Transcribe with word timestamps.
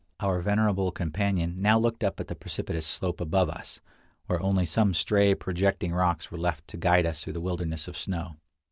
Our 0.19 0.41
venerable 0.41 0.91
companion 0.91 1.57
now 1.59 1.77
looked 1.77 2.03
up 2.03 2.19
at 2.19 2.27
the 2.27 2.33
precipitous 2.33 2.87
slope 2.87 3.21
above 3.21 3.49
us, 3.49 3.81
where 4.25 4.41
only 4.41 4.65
some 4.65 4.95
stray, 4.95 5.35
projecting 5.35 5.93
rocks 5.93 6.31
were 6.31 6.39
left 6.39 6.67
to 6.69 6.77
guide 6.77 7.05
us 7.05 7.21
through 7.23 7.33
the 7.33 7.39
wilderness 7.39 7.87
of 7.87 7.95
snow. 7.95 8.37